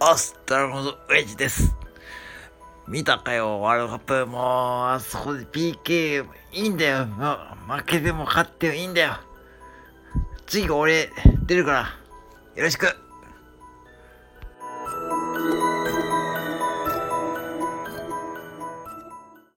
[0.00, 1.72] アストラゴンウェジです。
[2.88, 4.26] 見たかよ、ワールドカップ。
[4.26, 4.42] もう、
[4.88, 7.04] あそこで PK、いいんだよ。
[7.04, 9.14] 負けても勝ってもいいんだよ。
[10.46, 11.10] 次、俺、
[11.46, 11.80] 出るから、
[12.56, 12.88] よろしく。